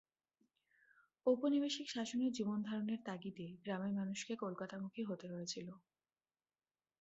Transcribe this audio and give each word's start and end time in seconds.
ঔপনিবেশিক 1.25 1.87
শাসনে 1.89 2.25
জীবনধারণের 2.31 2.99
তাগিদে 3.05 3.47
গ্রামের 3.63 3.93
মানুষকে 3.93 4.33
কলকাতামুখী 4.35 5.03
হতে 5.03 5.25
হয়েছিল। 5.29 5.67